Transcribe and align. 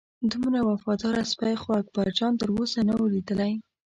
دومره 0.31 0.59
وفاداره 0.69 1.21
سپی 1.31 1.55
خو 1.61 1.69
اکبرجان 1.81 2.33
تر 2.39 2.49
اوسه 2.55 2.79
نه 2.87 2.93
و 3.01 3.05
لیدلی. 3.13 3.53